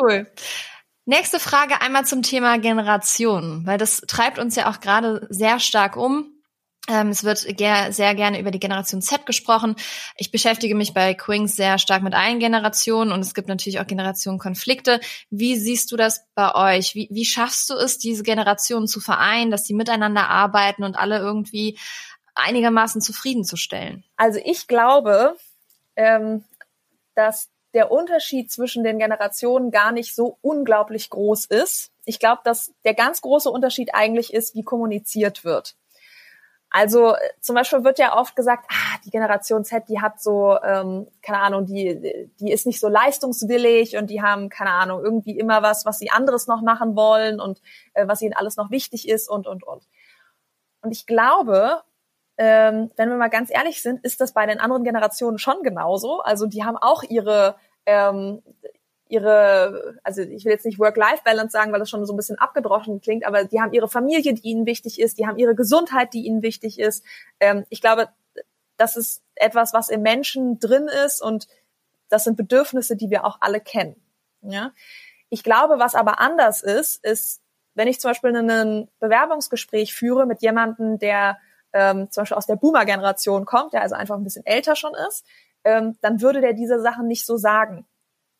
[0.02, 0.26] cool.
[1.06, 5.96] Nächste Frage einmal zum Thema Generation, weil das treibt uns ja auch gerade sehr stark
[5.96, 6.35] um.
[6.88, 9.76] Ähm, es wird sehr gerne über die Generation Z gesprochen.
[10.18, 13.88] Ich beschäftige mich bei Quings sehr stark mit allen Generationen und es gibt natürlich auch
[13.88, 15.00] Generationenkonflikte.
[15.30, 16.94] Wie siehst du das bei euch?
[16.94, 21.18] Wie, wie schaffst du es, diese Generationen zu vereinen, dass sie miteinander arbeiten und alle
[21.18, 21.78] irgendwie
[22.36, 24.04] einigermaßen zufriedenzustellen?
[24.16, 25.36] Also ich glaube,
[25.96, 26.44] ähm,
[27.16, 31.92] dass der Unterschied zwischen den Generationen gar nicht so unglaublich groß ist.
[32.06, 35.76] Ich glaube, dass der ganz große Unterschied eigentlich ist, wie kommuniziert wird.
[36.70, 41.08] Also zum Beispiel wird ja oft gesagt, ah, die Generation Z, die hat so, ähm,
[41.22, 45.62] keine Ahnung, die, die ist nicht so leistungswillig und die haben, keine Ahnung, irgendwie immer
[45.62, 47.62] was, was sie anderes noch machen wollen und
[47.94, 49.88] äh, was ihnen alles noch wichtig ist und, und, und.
[50.82, 51.82] Und ich glaube,
[52.38, 56.20] ähm, wenn wir mal ganz ehrlich sind, ist das bei den anderen Generationen schon genauso.
[56.22, 58.44] Also die haben auch ihre, ähm,
[59.08, 63.02] ihre, also ich will jetzt nicht Work-Life-Balance sagen, weil das schon so ein bisschen abgedroschen
[63.02, 66.26] klingt, aber die haben ihre Familie, die ihnen wichtig ist, die haben ihre Gesundheit, die
[66.26, 67.04] ihnen wichtig ist.
[67.40, 68.10] Ähm, ich glaube,
[68.78, 71.48] das ist etwas, was im Menschen drin ist und
[72.10, 73.96] das sind Bedürfnisse, die wir auch alle kennen.
[74.42, 74.72] Ja?
[75.30, 77.42] Ich glaube, was aber anders ist, ist,
[77.76, 81.38] wenn ich zum Beispiel ein Bewerbungsgespräch führe mit jemandem, der
[81.74, 85.26] ähm, zum Beispiel aus der Boomer-Generation kommt, der also einfach ein bisschen älter schon ist,
[85.64, 87.86] ähm, dann würde der diese Sachen nicht so sagen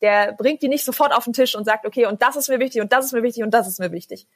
[0.00, 2.58] der bringt die nicht sofort auf den Tisch und sagt, okay, und das ist mir
[2.58, 4.26] wichtig und das ist mir wichtig und das ist mir wichtig.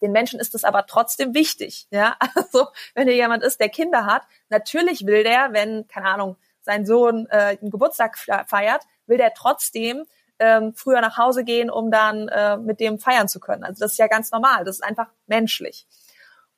[0.00, 1.88] Den Menschen ist es aber trotzdem wichtig.
[1.90, 6.36] Ja, also wenn hier jemand ist, der Kinder hat, natürlich will der, wenn keine Ahnung
[6.60, 10.04] sein Sohn äh, einen Geburtstag feiert, will der trotzdem
[10.38, 13.64] ähm, früher nach Hause gehen, um dann äh, mit dem feiern zu können.
[13.64, 14.64] Also das ist ja ganz normal.
[14.64, 15.86] Das ist einfach menschlich.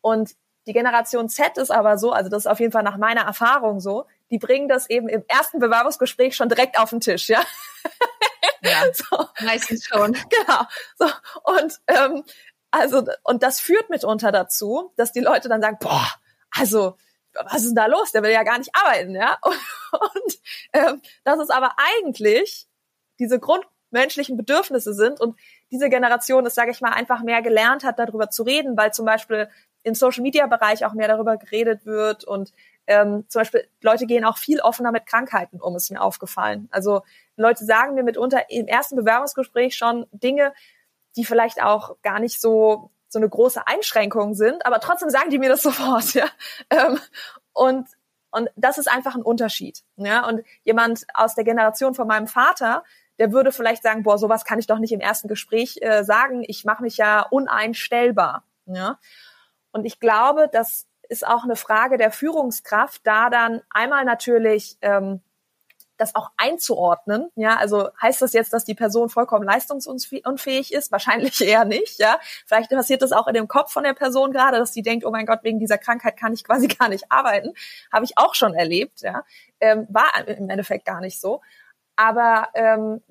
[0.01, 0.35] Und
[0.66, 3.81] die Generation Z ist aber so, also das ist auf jeden Fall nach meiner Erfahrung
[3.81, 7.40] so, die bringen das eben im ersten Bewerbungsgespräch schon direkt auf den Tisch, ja.
[8.62, 9.29] Ja, so.
[9.44, 10.12] meistens schon.
[10.31, 10.62] Genau.
[10.99, 11.07] So.
[11.44, 12.25] Und ähm,
[12.70, 16.09] also, und das führt mitunter dazu, dass die Leute dann sagen, boah,
[16.53, 16.96] also,
[17.33, 18.12] was ist denn da los?
[18.12, 19.38] Der will ja gar nicht arbeiten, ja.
[19.42, 19.57] Und,
[19.92, 20.38] und
[20.73, 22.66] ähm, dass es aber eigentlich
[23.18, 25.38] diese grundmenschlichen Bedürfnisse sind und
[25.70, 29.05] diese Generation es, sage ich mal, einfach mehr gelernt hat, darüber zu reden, weil zum
[29.05, 29.49] Beispiel
[29.83, 32.53] im Social Media Bereich auch mehr darüber geredet wird und
[32.90, 36.68] ähm, zum Beispiel Leute gehen auch viel offener mit Krankheiten um, ist mir aufgefallen.
[36.72, 37.03] Also
[37.37, 40.53] Leute sagen mir mitunter im ersten Bewerbungsgespräch schon Dinge,
[41.16, 45.38] die vielleicht auch gar nicht so so eine große Einschränkung sind, aber trotzdem sagen die
[45.38, 46.26] mir das sofort, ja.
[46.68, 46.98] Ähm,
[47.53, 47.88] und
[48.33, 50.26] und das ist einfach ein Unterschied, ja.
[50.26, 52.83] Und jemand aus der Generation von meinem Vater,
[53.18, 56.42] der würde vielleicht sagen, boah, sowas kann ich doch nicht im ersten Gespräch äh, sagen.
[56.46, 58.98] Ich mache mich ja uneinstellbar, ja.
[59.72, 65.20] Und ich glaube, dass ist auch eine Frage der Führungskraft, da dann einmal natürlich ähm,
[65.96, 67.31] das auch einzuordnen.
[67.35, 70.92] Ja, also heißt das jetzt, dass die Person vollkommen leistungsunfähig ist?
[70.92, 71.99] Wahrscheinlich eher nicht.
[71.99, 75.05] Ja, vielleicht passiert das auch in dem Kopf von der Person gerade, dass sie denkt,
[75.05, 77.53] oh mein Gott, wegen dieser Krankheit kann ich quasi gar nicht arbeiten.
[77.92, 79.03] Habe ich auch schon erlebt.
[79.03, 79.25] Ja,
[79.61, 81.42] ähm, war im Endeffekt gar nicht so.
[81.96, 83.03] Aber ähm,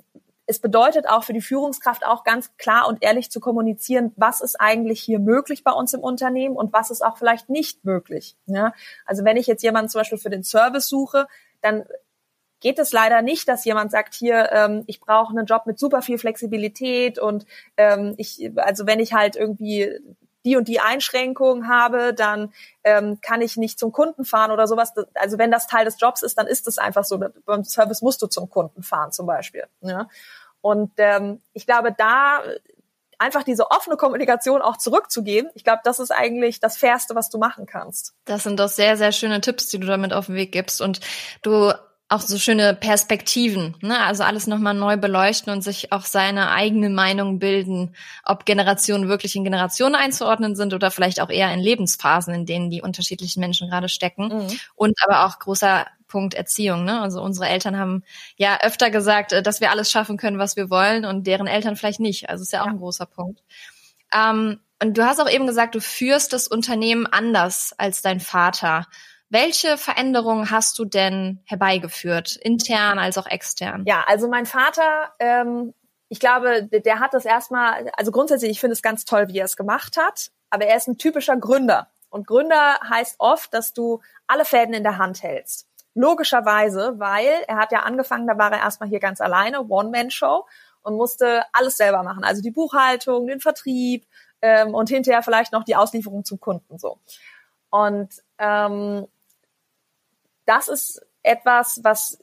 [0.50, 4.60] es bedeutet auch für die Führungskraft auch ganz klar und ehrlich zu kommunizieren, was ist
[4.60, 8.36] eigentlich hier möglich bei uns im Unternehmen und was ist auch vielleicht nicht möglich.
[8.48, 8.74] Ja?
[9.06, 11.28] Also wenn ich jetzt jemanden zum Beispiel für den Service suche,
[11.62, 11.86] dann
[12.62, 16.02] geht es leider nicht, dass jemand sagt, hier, ähm, ich brauche einen Job mit super
[16.02, 17.46] viel Flexibilität und
[17.78, 20.00] ähm, ich, also wenn ich halt irgendwie
[20.46, 24.94] die und die Einschränkungen habe, dann ähm, kann ich nicht zum Kunden fahren oder sowas.
[25.16, 27.20] Also wenn das Teil des Jobs ist, dann ist es einfach so.
[27.46, 29.66] Beim Service musst du zum Kunden fahren zum Beispiel.
[29.82, 30.08] Ja?
[30.62, 32.42] Und ähm, ich glaube, da
[33.18, 37.38] einfach diese offene Kommunikation auch zurückzugeben, ich glaube, das ist eigentlich das Fairste, was du
[37.38, 38.14] machen kannst.
[38.26, 40.82] Das sind doch sehr, sehr schöne Tipps, die du damit auf den Weg gibst.
[40.82, 41.02] Und
[41.42, 41.74] du
[42.10, 44.00] auch so schöne Perspektiven, ne?
[44.04, 47.96] also alles nochmal neu beleuchten und sich auch seine eigene Meinung bilden,
[48.26, 52.72] ob Generationen wirklich in Generationen einzuordnen sind oder vielleicht auch eher in Lebensphasen, in denen
[52.72, 54.30] die unterschiedlichen Menschen gerade stecken.
[54.30, 54.60] Mhm.
[54.76, 56.84] Und aber auch großer Punkt Erziehung.
[56.84, 57.00] Ne?
[57.00, 58.04] Also unsere Eltern haben
[58.36, 61.76] ja öfter gesagt, äh, dass wir alles schaffen können, was wir wollen und deren Eltern
[61.76, 62.30] vielleicht nicht.
[62.30, 62.72] Also ist ja auch ja.
[62.72, 63.44] ein großer Punkt.
[64.12, 68.88] Ähm, und du hast auch eben gesagt, du führst das Unternehmen anders als dein Vater.
[69.30, 73.84] Welche Veränderungen hast du denn herbeigeführt, intern als auch extern?
[73.86, 75.74] Ja, also mein Vater, ähm,
[76.08, 79.46] ich glaube, der hat das erstmal, also grundsätzlich, ich finde es ganz toll, wie er
[79.46, 81.92] es gemacht hat, aber er ist ein typischer Gründer.
[82.10, 85.68] Und Gründer heißt oft, dass du alle Fäden in der Hand hältst.
[85.94, 90.48] Logischerweise, weil er hat ja angefangen, da war er erstmal hier ganz alleine, One-Man-Show
[90.82, 92.24] und musste alles selber machen.
[92.24, 94.08] Also die Buchhaltung, den Vertrieb
[94.42, 97.00] ähm, und hinterher vielleicht noch die Auslieferung zum Kunden so.
[97.70, 99.08] Und ähm,
[100.50, 102.18] das ist etwas, was,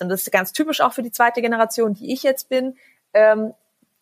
[0.00, 2.76] und das ist ganz typisch auch für die zweite Generation, die ich jetzt bin,
[3.12, 3.52] ähm,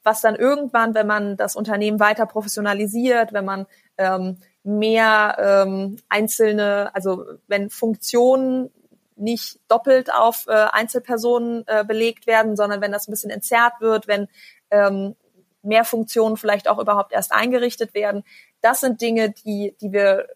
[0.05, 3.67] was dann irgendwann, wenn man das Unternehmen weiter professionalisiert, wenn man
[3.99, 8.71] ähm, mehr ähm, einzelne, also wenn Funktionen
[9.17, 14.07] nicht doppelt auf äh, Einzelpersonen äh, belegt werden, sondern wenn das ein bisschen entzerrt wird,
[14.07, 14.29] wenn
[14.71, 15.17] ähm,
[15.63, 18.23] mehr Funktionen vielleicht auch überhaupt erst eingerichtet werden.
[18.63, 20.29] Das sind Dinge, die, die wir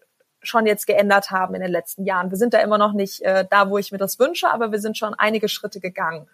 [0.47, 2.31] schon jetzt geändert haben in den letzten Jahren.
[2.31, 4.79] Wir sind da immer noch nicht äh, da, wo ich mir das wünsche, aber wir
[4.79, 6.27] sind schon einige Schritte gegangen.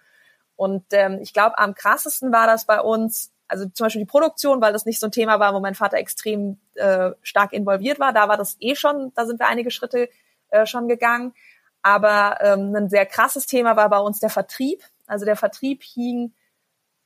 [0.55, 4.61] Und ähm, ich glaube, am krassesten war das bei uns, also zum Beispiel die Produktion,
[4.61, 8.13] weil das nicht so ein Thema war, wo mein Vater extrem äh, stark involviert war.
[8.13, 10.09] Da war das eh schon, da sind wir einige Schritte
[10.49, 11.33] äh, schon gegangen.
[11.81, 14.83] Aber ähm, ein sehr krasses Thema war bei uns der Vertrieb.
[15.07, 16.33] Also der Vertrieb hing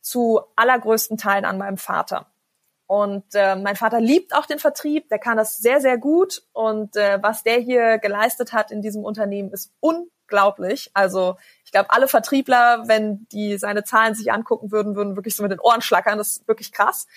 [0.02, 2.28] zu allergrößten Teilen an meinem Vater.
[2.88, 6.44] Und äh, mein Vater liebt auch den Vertrieb, der kann das sehr, sehr gut.
[6.54, 10.92] Und äh, was der hier geleistet hat in diesem Unternehmen, ist unglaublich.
[10.94, 15.42] Also ich glaube, alle Vertriebler, wenn die seine Zahlen sich angucken würden, würden wirklich so
[15.42, 16.20] mit den Ohren schlackern.
[16.20, 17.08] Das ist wirklich krass.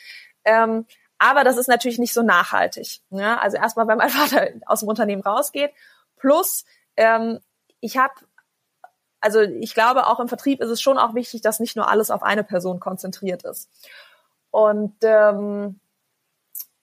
[0.44, 0.86] Ähm,
[1.18, 3.00] aber das ist natürlich nicht so nachhaltig.
[3.10, 3.40] Ne?
[3.40, 5.72] Also erstmal, wenn mein Vater aus dem Unternehmen rausgeht.
[6.16, 6.64] Plus,
[6.96, 7.40] ähm,
[7.80, 8.14] ich habe
[9.20, 12.10] also ich glaube, auch im Vertrieb ist es schon auch wichtig, dass nicht nur alles
[12.10, 13.68] auf eine Person konzentriert ist.
[14.50, 15.80] Und ähm,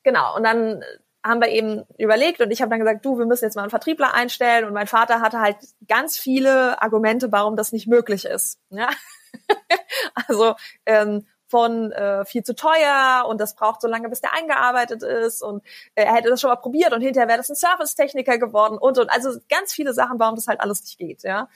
[0.04, 0.84] genau, und dann
[1.24, 3.72] haben wir eben überlegt und ich habe dann gesagt, du, wir müssen jetzt mal einen
[3.72, 8.60] Vertriebler einstellen und mein Vater hatte halt ganz viele Argumente, warum das nicht möglich ist.
[8.70, 8.90] Ja?
[10.28, 10.54] also
[10.86, 15.42] ähm, von äh, viel zu teuer und das braucht so lange, bis der eingearbeitet ist
[15.42, 15.64] und
[15.96, 19.00] äh, er hätte das schon mal probiert und hinterher wäre das ein Servicetechniker geworden und
[19.00, 21.50] und also ganz viele Sachen, warum das halt alles nicht geht, ja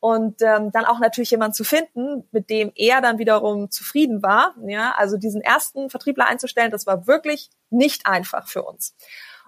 [0.00, 4.54] und ähm, dann auch natürlich jemand zu finden, mit dem er dann wiederum zufrieden war.
[4.66, 8.94] Ja, also diesen ersten Vertriebler einzustellen, das war wirklich nicht einfach für uns.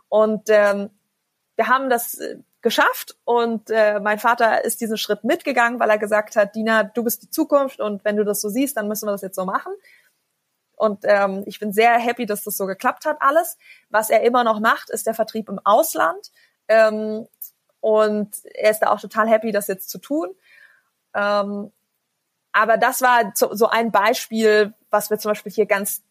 [0.08, 0.90] Und ähm,
[1.56, 5.98] wir haben das äh, geschafft und äh, mein Vater ist diesen Schritt mitgegangen, weil er
[5.98, 9.06] gesagt hat, Dina, du bist die Zukunft und wenn du das so siehst, dann müssen
[9.06, 9.72] wir das jetzt so machen.
[10.76, 13.58] Und ähm, ich bin sehr happy, dass das so geklappt hat alles.
[13.90, 16.30] Was er immer noch macht, ist der Vertrieb im Ausland.
[16.68, 17.26] Ähm,
[17.80, 20.28] und er ist da auch total happy, das jetzt zu tun.
[21.14, 21.72] Ähm,
[22.52, 26.02] aber das war so, so ein Beispiel, was wir zum Beispiel hier ganz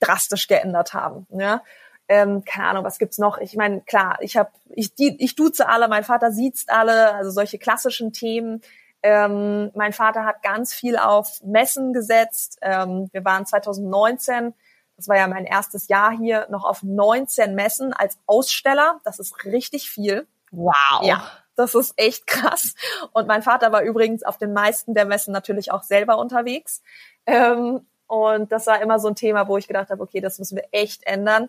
[0.00, 1.26] drastisch geändert haben.
[1.30, 1.62] Ja?
[2.08, 3.38] Ähm, keine Ahnung, was gibt's noch?
[3.38, 7.58] Ich meine, klar, ich habe, ich, ich duze alle, mein Vater sieht's alle, also solche
[7.58, 8.60] klassischen Themen.
[9.02, 12.58] Ähm, mein Vater hat ganz viel auf Messen gesetzt.
[12.62, 14.54] Ähm, wir waren 2019,
[14.96, 19.00] das war ja mein erstes Jahr hier, noch auf 19 Messen als Aussteller.
[19.04, 20.26] Das ist richtig viel.
[20.56, 21.02] Wow.
[21.02, 22.74] Ja, das ist echt krass.
[23.12, 26.82] Und mein Vater war übrigens auf den meisten der Messen natürlich auch selber unterwegs.
[27.26, 30.56] Ähm, und das war immer so ein Thema, wo ich gedacht habe, okay, das müssen
[30.56, 31.48] wir echt ändern.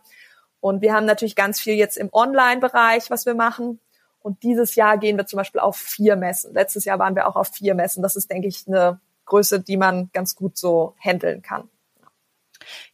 [0.60, 3.80] Und wir haben natürlich ganz viel jetzt im Online-Bereich, was wir machen.
[4.20, 6.54] Und dieses Jahr gehen wir zum Beispiel auf vier Messen.
[6.54, 8.02] Letztes Jahr waren wir auch auf vier Messen.
[8.02, 11.70] Das ist, denke ich, eine Größe, die man ganz gut so handeln kann.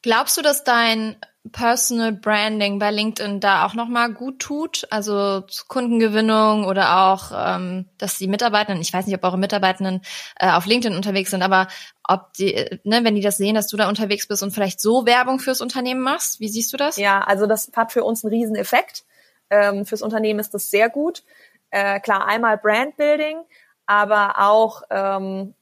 [0.02, 1.16] Glaubst du, dass dein
[1.52, 4.88] Personal Branding bei LinkedIn da auch nochmal gut tut?
[4.92, 10.02] Also Kundengewinnung oder auch, ähm, dass die Mitarbeitenden, ich weiß nicht, ob eure Mitarbeitenden
[10.40, 11.68] äh, auf LinkedIn unterwegs sind, aber
[12.08, 15.06] ob die, ne, wenn die das sehen, dass du da unterwegs bist und vielleicht so
[15.08, 16.98] Werbung fürs Unternehmen machst, wie siehst du das?
[16.98, 19.04] Ja, also das hat für uns einen riesen Effekt.
[19.50, 21.24] Ähm, fürs Unternehmen ist das sehr gut.
[21.72, 23.40] Äh, klar, einmal Brandbuilding,
[23.88, 25.56] aber auch ähm,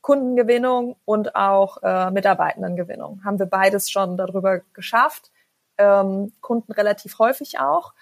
[0.00, 3.22] Kundengewinnung und auch äh, Mitarbeitendengewinnung.
[3.24, 5.30] Haben wir beides schon darüber geschafft.
[5.78, 7.92] Ähm, Kunden relativ häufig auch.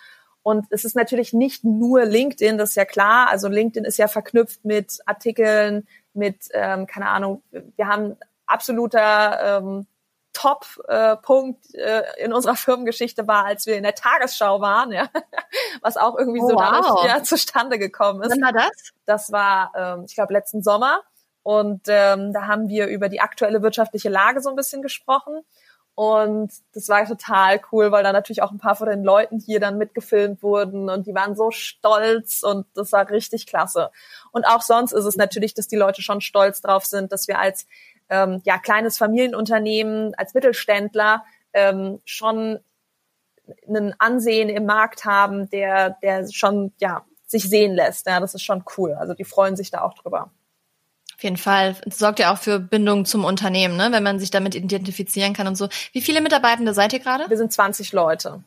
[0.42, 3.28] Und es ist natürlich nicht nur LinkedIn, das ist ja klar.
[3.28, 9.86] Also LinkedIn ist ja verknüpft mit Artikeln, mit, ähm, keine Ahnung, wir haben absoluter ähm,
[10.32, 15.08] Top-Punkt äh, äh, in unserer Firmengeschichte war, als wir in der Tagesschau waren, ja,
[15.82, 16.70] was auch irgendwie oh, so wow.
[16.70, 18.30] dadurch ja, zustande gekommen ist.
[18.30, 18.92] Wann war das?
[19.04, 21.02] Das war, ähm, ich glaube, letzten Sommer.
[21.48, 25.40] Und ähm, da haben wir über die aktuelle wirtschaftliche Lage so ein bisschen gesprochen.
[25.94, 29.58] Und das war total cool, weil da natürlich auch ein paar von den Leuten hier
[29.58, 33.90] dann mitgefilmt wurden und die waren so stolz und das war richtig klasse.
[34.30, 37.38] Und auch sonst ist es natürlich, dass die Leute schon stolz drauf sind, dass wir
[37.38, 37.66] als
[38.10, 42.58] ähm, ja kleines Familienunternehmen, als Mittelständler ähm, schon
[43.66, 48.06] einen Ansehen im Markt haben, der der schon ja sich sehen lässt.
[48.06, 48.92] Ja, das ist schon cool.
[48.92, 50.30] Also die freuen sich da auch drüber.
[51.18, 51.74] Auf jeden Fall.
[51.84, 53.88] Es sorgt ja auch für Bindung zum Unternehmen, ne?
[53.90, 55.68] wenn man sich damit identifizieren kann und so.
[55.90, 57.28] Wie viele Mitarbeitende seid ihr gerade?
[57.28, 58.44] Wir sind 20 Leute.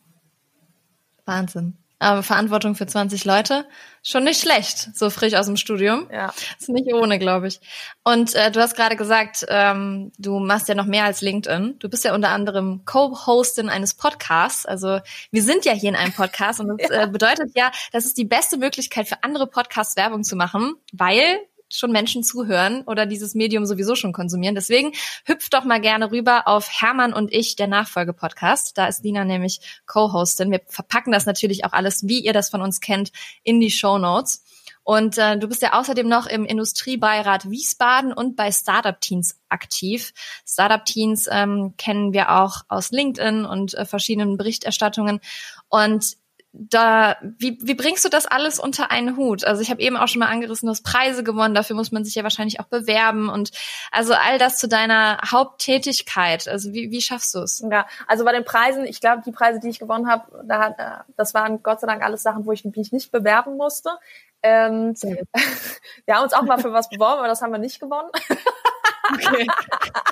[1.26, 1.76] Wahnsinn.
[2.00, 3.66] Aber Verantwortung für 20 Leute,
[4.02, 6.08] schon nicht schlecht, so frisch aus dem Studium.
[6.12, 6.34] Ja.
[6.58, 7.60] Ist nicht ohne, glaube ich.
[8.04, 11.78] Und äh, du hast gerade gesagt, ähm, du machst ja noch mehr als LinkedIn.
[11.78, 14.66] Du bist ja unter anderem Co-Hostin eines Podcasts.
[14.66, 17.04] Also wir sind ja hier in einem Podcast und das ja.
[17.04, 21.38] äh, bedeutet ja, das ist die beste Möglichkeit für andere Podcasts Werbung zu machen, weil
[21.72, 24.56] schon Menschen zuhören oder dieses Medium sowieso schon konsumieren.
[24.56, 24.92] Deswegen
[25.26, 28.78] hüpft doch mal gerne rüber auf Hermann und ich, der Nachfolge-Podcast.
[28.78, 30.52] Da ist Lina nämlich Co-Hostin.
[30.52, 33.12] Wir verpacken das natürlich auch alles, wie ihr das von uns kennt,
[33.44, 34.44] in die Show Notes.
[34.84, 40.12] Und äh, du bist ja außerdem noch im Industriebeirat Wiesbaden und bei Startup Teens aktiv.
[40.46, 45.20] Startup Teens ähm, kennen wir auch aus LinkedIn und äh, verschiedenen Berichterstattungen.
[45.70, 46.18] Und
[46.54, 49.46] da, wie, wie bringst du das alles unter einen Hut?
[49.46, 52.04] Also ich habe eben auch schon mal angerissen, du hast Preise gewonnen, dafür muss man
[52.04, 53.52] sich ja wahrscheinlich auch bewerben und
[53.92, 56.50] also all das zu deiner Haupttätigkeit.
[56.50, 57.64] Also wie, wie schaffst du es?
[57.72, 61.12] Ja, also bei den Preisen, ich glaube, die Preise, die ich gewonnen habe, da, äh,
[61.16, 63.92] das waren Gott sei Dank alles Sachen, wo ich mich nicht bewerben musste.
[64.44, 64.94] Ähm,
[66.06, 68.10] wir haben uns auch mal für was beworben, aber das haben wir nicht gewonnen.
[69.14, 69.48] Okay.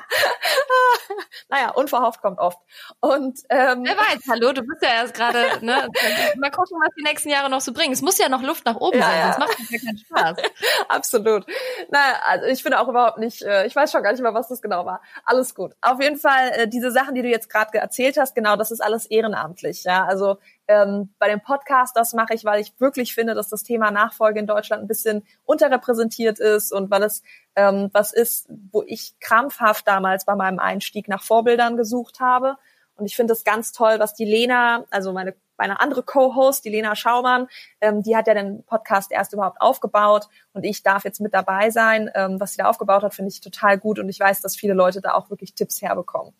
[1.49, 2.59] naja, unverhofft kommt oft.
[2.99, 5.87] Und ähm, wer weiß, hallo, du bist ja erst gerade, ne?
[6.37, 7.93] Mal gucken, was die nächsten Jahre noch so bringen.
[7.93, 10.37] Es muss ja noch Luft nach oben ja, sein, sonst macht es ja keinen Spaß.
[10.87, 11.45] Absolut.
[11.89, 14.47] Naja, also ich finde auch überhaupt nicht, äh, ich weiß schon gar nicht mehr, was
[14.47, 15.01] das genau war.
[15.25, 15.73] Alles gut.
[15.81, 18.81] Auf jeden Fall, äh, diese Sachen, die du jetzt gerade erzählt hast, genau, das ist
[18.81, 19.83] alles ehrenamtlich.
[19.83, 20.37] Ja, also
[20.69, 24.39] ähm, bei dem Podcast, das mache ich, weil ich wirklich finde, dass das Thema Nachfolge
[24.39, 27.23] in Deutschland ein bisschen unterrepräsentiert ist und weil es
[27.55, 32.55] ähm, was ist, wo ich krampfhaft damals bei meinem Einstieg nach Vorbildern gesucht habe.
[32.95, 36.69] Und ich finde es ganz toll, was die Lena, also meine meine andere Co-Host, die
[36.69, 37.47] Lena Schaumann,
[37.81, 41.69] ähm, die hat ja den Podcast erst überhaupt aufgebaut und ich darf jetzt mit dabei
[41.69, 42.09] sein.
[42.15, 44.73] Ähm, was sie da aufgebaut hat, finde ich total gut und ich weiß, dass viele
[44.73, 46.33] Leute da auch wirklich Tipps herbekommen.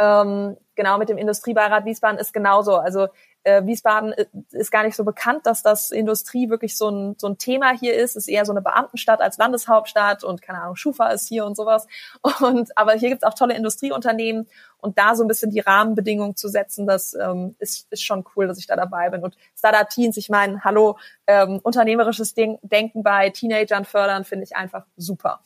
[0.00, 2.76] Ähm, genau mit dem Industriebeirat Wiesbaden ist genauso.
[2.76, 3.08] Also
[3.42, 7.28] äh, Wiesbaden äh, ist gar nicht so bekannt, dass das Industrie wirklich so ein, so
[7.28, 8.16] ein Thema hier ist.
[8.16, 11.86] Ist eher so eine Beamtenstadt als Landeshauptstadt und keine Ahnung, Schufa ist hier und sowas.
[12.40, 14.46] Und aber hier gibt's auch tolle Industrieunternehmen
[14.78, 18.46] und da so ein bisschen die Rahmenbedingungen zu setzen, das ähm, ist, ist schon cool,
[18.46, 19.22] dass ich da dabei bin.
[19.22, 24.84] Und Startup Teens, ich meine, hallo, ähm, unternehmerisches Denken bei Teenagern fördern, finde ich einfach
[24.96, 25.40] super.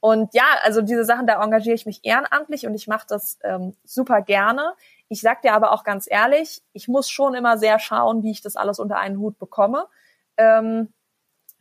[0.00, 3.76] Und ja, also diese Sachen, da engagiere ich mich ehrenamtlich und ich mache das ähm,
[3.84, 4.74] super gerne.
[5.12, 8.40] Ich sag dir aber auch ganz ehrlich, ich muss schon immer sehr schauen, wie ich
[8.40, 9.86] das alles unter einen Hut bekomme.
[10.38, 10.90] Ähm,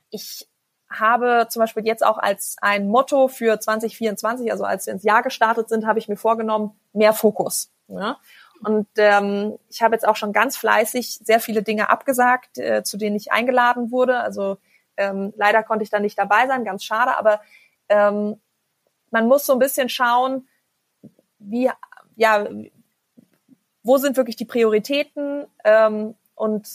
[0.09, 0.47] ich
[0.89, 5.21] habe zum Beispiel jetzt auch als ein Motto für 2024, also als wir ins Jahr
[5.21, 7.73] gestartet sind, habe ich mir vorgenommen, mehr Fokus.
[7.89, 8.19] Ja?
[8.63, 12.95] Und ähm, ich habe jetzt auch schon ganz fleißig sehr viele Dinge abgesagt, äh, zu
[12.95, 14.21] denen ich eingeladen wurde.
[14.21, 14.59] Also
[14.95, 17.41] ähm, leider konnte ich da nicht dabei sein, ganz schade, aber
[17.89, 18.39] ähm,
[19.09, 20.47] man muss so ein bisschen schauen,
[21.37, 21.69] wie,
[22.15, 22.47] ja,
[23.83, 25.45] wo sind wirklich die Prioritäten?
[25.63, 26.67] Ähm, und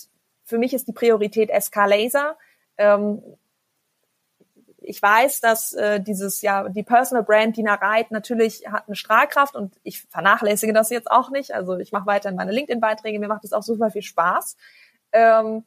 [0.44, 2.36] für mich ist die Priorität SK Laser.
[2.78, 3.22] Ähm,
[4.86, 9.56] ich weiß, dass äh, dieses ja die Personal Brand Dina Reit natürlich hat eine Strahlkraft
[9.56, 11.52] und ich vernachlässige das jetzt auch nicht.
[11.52, 14.56] Also ich mache weiterhin meine LinkedIn-Beiträge, mir macht es auch super viel Spaß.
[15.12, 15.64] Ähm,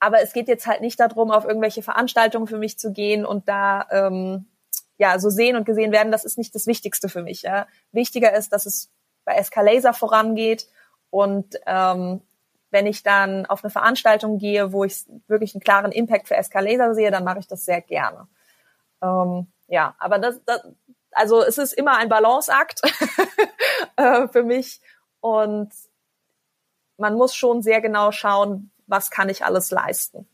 [0.00, 3.48] aber es geht jetzt halt nicht darum, auf irgendwelche Veranstaltungen für mich zu gehen und
[3.48, 4.46] da ähm,
[4.98, 6.12] ja so sehen und gesehen werden.
[6.12, 7.42] Das ist nicht das Wichtigste für mich.
[7.42, 7.66] Ja.
[7.90, 8.90] Wichtiger ist, dass es
[9.24, 10.68] bei Escalaser vorangeht.
[11.10, 12.22] Und ähm,
[12.70, 16.94] wenn ich dann auf eine Veranstaltung gehe, wo ich wirklich einen klaren Impact für Escalaser
[16.94, 18.26] sehe, dann mache ich das sehr gerne.
[19.02, 20.66] Ähm, ja, aber das, das,
[21.12, 22.80] also es ist immer ein Balanceakt
[23.96, 24.80] äh, für mich
[25.20, 25.72] und
[26.96, 30.28] man muss schon sehr genau schauen, was kann ich alles leisten.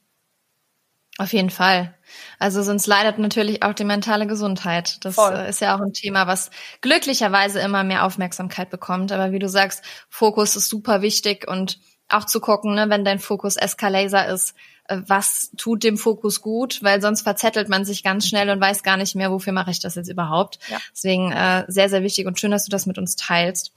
[1.20, 1.94] Auf jeden Fall.
[2.38, 5.04] Also sonst leidet natürlich auch die mentale Gesundheit.
[5.04, 5.35] Das Voll.
[5.35, 9.12] Äh, ist ja auch ein Thema, was glücklicherweise immer mehr Aufmerksamkeit bekommt.
[9.12, 11.78] Aber wie du sagst, Fokus ist super wichtig und
[12.09, 14.54] auch zu gucken, ne, wenn dein Fokus Escalaser ist,
[14.88, 18.83] äh, was tut dem Fokus gut, weil sonst verzettelt man sich ganz schnell und weiß
[18.83, 20.59] gar nicht mehr, wofür mache ich das jetzt überhaupt.
[20.70, 20.78] Ja.
[20.92, 23.72] Deswegen äh, sehr, sehr wichtig und schön, dass du das mit uns teilst.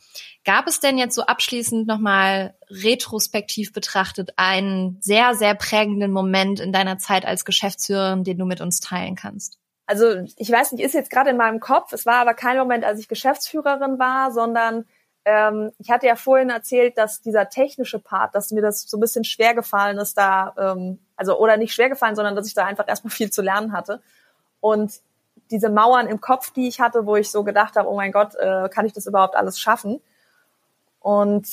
[0.46, 6.74] Gab es denn jetzt so abschließend nochmal retrospektiv betrachtet einen sehr, sehr prägenden Moment in
[6.74, 9.58] deiner Zeit als Geschäftsführerin, den du mit uns teilen kannst?
[9.86, 11.94] Also ich weiß nicht, ist jetzt gerade in meinem Kopf.
[11.94, 14.86] Es war aber kein Moment, als ich Geschäftsführerin war, sondern
[15.26, 19.02] ähm, ich hatte ja vorhin erzählt, dass dieser technische Part, dass mir das so ein
[19.02, 22.66] bisschen schwer gefallen ist, da, ähm, also oder nicht schwer gefallen, sondern dass ich da
[22.66, 24.02] einfach erstmal viel zu lernen hatte.
[24.60, 24.94] Und
[25.52, 28.36] diese Mauern im Kopf, die ich hatte, wo ich so gedacht habe, oh mein Gott,
[28.36, 30.02] äh, kann ich das überhaupt alles schaffen?
[31.04, 31.48] Und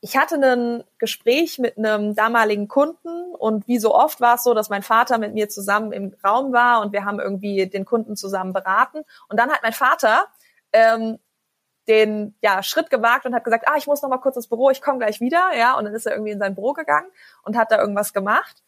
[0.00, 4.52] ich hatte ein Gespräch mit einem damaligen Kunden und wie so oft war es so,
[4.52, 8.16] dass mein Vater mit mir zusammen im Raum war und wir haben irgendwie den Kunden
[8.16, 9.02] zusammen beraten.
[9.28, 10.26] Und dann hat mein Vater
[10.72, 11.18] ähm,
[11.86, 14.70] den ja, Schritt gewagt und hat gesagt, ah, ich muss noch mal kurz ins Büro,
[14.70, 17.08] ich komme gleich wieder, ja, und dann ist er irgendwie in sein Büro gegangen
[17.44, 18.62] und hat da irgendwas gemacht.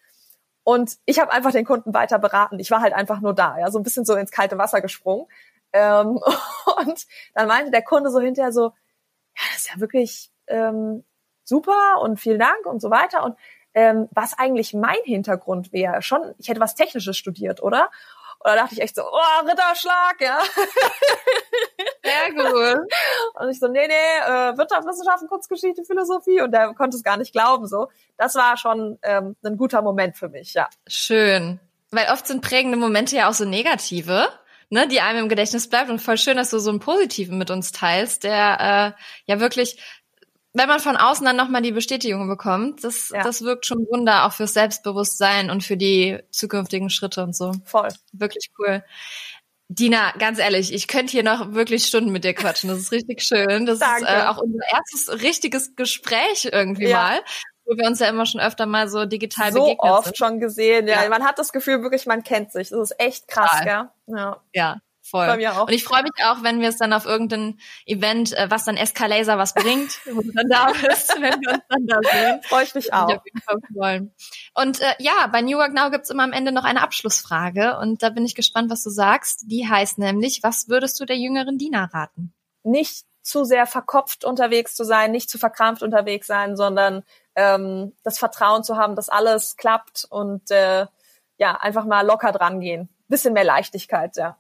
[0.63, 2.61] Und ich habe einfach den Kunden weiter beraten.
[2.61, 5.27] Ich war halt einfach nur da, ja, so ein bisschen so ins kalte Wasser gesprungen.
[5.73, 6.21] Ähm,
[6.87, 8.73] und dann meinte der Kunde so hinterher so,
[9.41, 11.05] ja, das ist ja wirklich ähm,
[11.45, 13.25] super und vielen Dank und so weiter.
[13.25, 13.37] Und
[13.75, 17.91] ähm, was eigentlich mein Hintergrund wäre, schon, ich hätte was Technisches studiert, oder?
[18.43, 20.39] Und da dachte ich echt so, oh, Ritterschlag, ja.
[22.03, 22.91] Sehr gut.
[23.35, 26.41] Und ich so, nee, nee, äh, Wirtschaftswissenschaften, Kunstgeschichte, Philosophie.
[26.41, 27.89] Und der konnte es gar nicht glauben, so.
[28.17, 30.69] Das war schon ähm, ein guter Moment für mich, ja.
[30.87, 31.61] Schön.
[31.91, 34.29] Weil oft sind prägende Momente ja auch so negative
[34.71, 35.91] ne, die einem im Gedächtnis bleibt.
[35.91, 39.79] Und voll schön, dass du so einen positiven mit uns teilst, der äh, ja wirklich
[40.53, 43.23] wenn man von außen dann nochmal die Bestätigung bekommt, das, ja.
[43.23, 47.53] das wirkt schon Wunder auch fürs Selbstbewusstsein und für die zukünftigen Schritte und so.
[47.65, 47.89] Voll.
[48.13, 48.83] Wirklich cool.
[49.69, 52.69] Dina, ganz ehrlich, ich könnte hier noch wirklich Stunden mit dir quatschen.
[52.69, 53.67] Das ist richtig schön.
[53.67, 54.03] Das Danke.
[54.03, 56.99] ist äh, auch unser erstes richtiges Gespräch irgendwie ja.
[56.99, 57.21] mal
[57.71, 60.19] wo wir uns ja immer schon öfter mal so digital so begegnet oft sind.
[60.19, 61.03] schon gesehen, ja.
[61.03, 61.09] ja.
[61.09, 62.71] Man hat das Gefühl wirklich, man kennt sich.
[62.71, 63.89] Das ist echt krass, gell?
[64.09, 64.43] Ja.
[64.53, 64.81] ja.
[65.03, 65.27] Voll.
[65.27, 65.67] Bei mir auch.
[65.67, 68.77] Und ich freue mich auch, wenn wir es dann auf irgendein Event, äh, was dann
[68.77, 72.41] Escalaser was bringt, wo du dann da bist, wenn wir uns dann da sehen.
[72.43, 73.21] Freue ich mich auch.
[74.55, 78.03] Und äh, ja, bei New Work Now gibt's immer am Ende noch eine Abschlussfrage und
[78.03, 79.45] da bin ich gespannt, was du sagst.
[79.47, 82.33] Die heißt nämlich, was würdest du der jüngeren Dina raten?
[82.63, 87.03] Nicht zu sehr verkopft unterwegs zu sein, nicht zu verkrampft unterwegs sein, sondern
[87.37, 90.87] ähm, das Vertrauen zu haben, dass alles klappt und äh,
[91.37, 92.89] ja, einfach mal locker dran gehen.
[93.09, 94.37] Bisschen mehr Leichtigkeit, ja.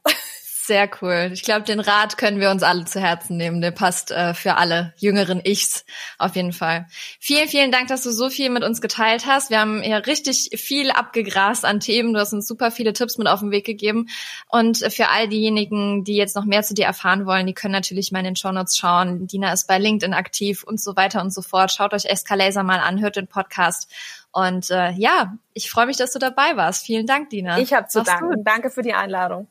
[0.70, 1.30] Sehr cool.
[1.32, 3.60] Ich glaube, den Rat können wir uns alle zu Herzen nehmen.
[3.60, 5.84] Der passt äh, für alle jüngeren Ichs
[6.16, 6.86] auf jeden Fall.
[7.18, 9.50] Vielen, vielen Dank, dass du so viel mit uns geteilt hast.
[9.50, 12.14] Wir haben ja richtig viel abgegrast an Themen.
[12.14, 14.06] Du hast uns super viele Tipps mit auf den Weg gegeben.
[14.48, 18.12] Und für all diejenigen, die jetzt noch mehr zu dir erfahren wollen, die können natürlich
[18.12, 19.26] mal in den Shownotes schauen.
[19.26, 21.72] Dina ist bei LinkedIn aktiv und so weiter und so fort.
[21.72, 23.90] Schaut euch Escalaser mal an, hört den Podcast.
[24.30, 26.86] Und äh, ja, ich freue mich, dass du dabei warst.
[26.86, 27.58] Vielen Dank, Dina.
[27.58, 28.44] Ich habe zu danken.
[28.44, 29.48] Danke für die Einladung.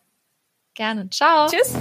[0.80, 1.10] Gerne.
[1.10, 1.50] Ciao.
[1.50, 1.76] Tschüss.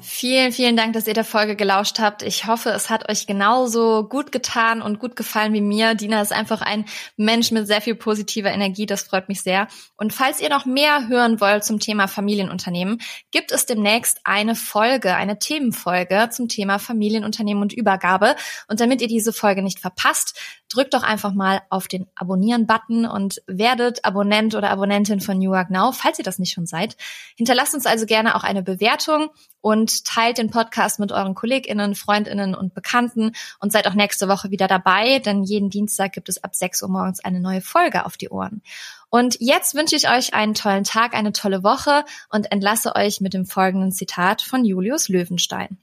[0.00, 2.22] Vielen, vielen Dank, dass ihr der Folge gelauscht habt.
[2.22, 5.94] Ich hoffe, es hat euch genauso gut getan und gut gefallen wie mir.
[5.94, 6.86] Dina ist einfach ein
[7.18, 8.86] Mensch mit sehr viel positiver Energie.
[8.86, 9.68] Das freut mich sehr.
[9.96, 15.14] Und falls ihr noch mehr hören wollt zum Thema Familienunternehmen, gibt es demnächst eine Folge,
[15.14, 18.36] eine Themenfolge zum Thema Familienunternehmen und Übergabe.
[18.68, 20.38] Und damit ihr diese Folge nicht verpasst,
[20.74, 25.70] drückt doch einfach mal auf den Abonnieren-Button und werdet Abonnent oder Abonnentin von New York
[25.70, 26.96] Now, falls ihr das nicht schon seid.
[27.36, 32.54] Hinterlasst uns also gerne auch eine Bewertung und teilt den Podcast mit euren KollegInnen, FreundInnen
[32.54, 36.54] und Bekannten und seid auch nächste Woche wieder dabei, denn jeden Dienstag gibt es ab
[36.54, 38.62] 6 Uhr morgens eine neue Folge auf die Ohren.
[39.10, 43.32] Und jetzt wünsche ich euch einen tollen Tag, eine tolle Woche und entlasse euch mit
[43.32, 45.78] dem folgenden Zitat von Julius Löwenstein.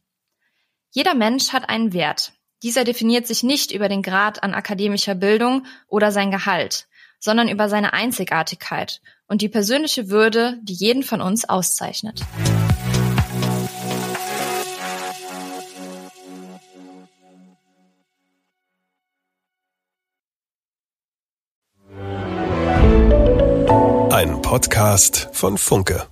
[0.92, 2.34] Jeder Mensch hat einen Wert.
[2.64, 6.88] Dieser definiert sich nicht über den Grad an akademischer Bildung oder sein Gehalt,
[7.20, 12.22] sondern über seine Einzigartigkeit und die persönliche Würde, die jeden von uns auszeichnet.
[24.12, 26.11] Ein Podcast von Funke.